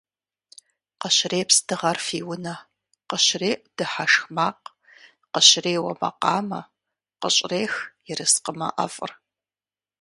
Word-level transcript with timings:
Къыщрепс 1.01 1.57
дыгъэр 1.67 1.97
фи 2.05 2.19
унэ, 2.31 2.55
къыщреӏу 3.09 3.67
дыхьэшх 3.77 4.23
макъ, 4.35 4.65
къыщреуэ 5.31 5.91
макъамэ, 6.01 6.61
къыщӏрех 7.21 7.73
ерыскъымэ 8.11 8.67
ӏэфӏыр. 8.75 9.11